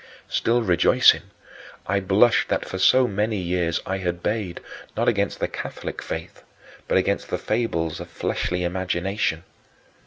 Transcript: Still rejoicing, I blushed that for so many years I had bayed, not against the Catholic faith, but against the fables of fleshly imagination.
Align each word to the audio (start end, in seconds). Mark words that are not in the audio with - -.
Still 0.29 0.63
rejoicing, 0.63 1.21
I 1.85 1.99
blushed 1.99 2.47
that 2.49 2.67
for 2.67 2.79
so 2.79 3.07
many 3.07 3.37
years 3.37 3.79
I 3.85 3.99
had 3.99 4.23
bayed, 4.23 4.59
not 4.97 5.07
against 5.07 5.39
the 5.39 5.47
Catholic 5.47 6.01
faith, 6.01 6.41
but 6.87 6.97
against 6.97 7.29
the 7.29 7.37
fables 7.37 7.99
of 7.99 8.09
fleshly 8.09 8.63
imagination. 8.63 9.43